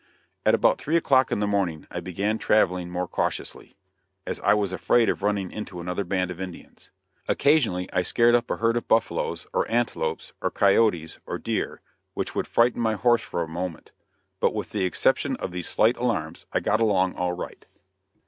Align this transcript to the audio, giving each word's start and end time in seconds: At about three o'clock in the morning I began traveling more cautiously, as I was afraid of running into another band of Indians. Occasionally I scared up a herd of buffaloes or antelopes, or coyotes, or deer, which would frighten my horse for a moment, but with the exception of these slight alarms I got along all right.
At 0.47 0.55
about 0.55 0.79
three 0.81 0.97
o'clock 0.97 1.31
in 1.31 1.41
the 1.41 1.45
morning 1.45 1.85
I 1.91 1.99
began 1.99 2.39
traveling 2.39 2.89
more 2.89 3.07
cautiously, 3.07 3.75
as 4.25 4.39
I 4.39 4.55
was 4.55 4.73
afraid 4.73 5.09
of 5.09 5.21
running 5.21 5.51
into 5.51 5.79
another 5.79 6.03
band 6.03 6.31
of 6.31 6.41
Indians. 6.41 6.89
Occasionally 7.27 7.87
I 7.93 8.01
scared 8.01 8.33
up 8.33 8.49
a 8.49 8.57
herd 8.57 8.77
of 8.77 8.87
buffaloes 8.87 9.45
or 9.53 9.69
antelopes, 9.69 10.33
or 10.41 10.49
coyotes, 10.49 11.19
or 11.27 11.37
deer, 11.37 11.81
which 12.15 12.33
would 12.33 12.47
frighten 12.47 12.81
my 12.81 12.93
horse 12.93 13.21
for 13.21 13.43
a 13.43 13.47
moment, 13.47 13.91
but 14.39 14.55
with 14.55 14.71
the 14.71 14.85
exception 14.85 15.35
of 15.35 15.51
these 15.51 15.69
slight 15.69 15.97
alarms 15.97 16.47
I 16.51 16.61
got 16.61 16.79
along 16.79 17.13
all 17.13 17.33
right. 17.33 17.67